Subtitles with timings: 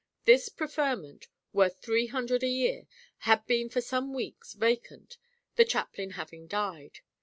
[0.25, 2.87] This preferment, worth three hundred a year,
[3.19, 5.19] had been for some weeks vacant,
[5.57, 7.01] the chaplain having died.